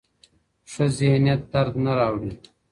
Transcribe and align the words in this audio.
ښه 0.71 0.85
ذهنیت 0.97 1.41
درد 1.53 1.75
نه 1.85 1.91
راوړي. 1.99 2.33